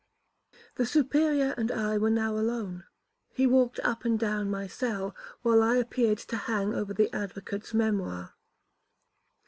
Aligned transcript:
The 0.77 0.87
Superior 0.87 1.53
and 1.59 1.71
I 1.71 1.99
were 1.99 2.09
now 2.09 2.33
alone. 2.35 2.85
He 3.35 3.45
walked 3.45 3.79
up 3.81 4.03
and 4.03 4.17
down 4.19 4.49
my 4.49 4.65
cell, 4.65 5.15
while 5.43 5.61
I 5.61 5.75
appeared 5.75 6.17
to 6.17 6.37
hang 6.37 6.73
over 6.73 6.91
the 6.91 7.13
advocate's 7.15 7.71
memoir. 7.71 8.33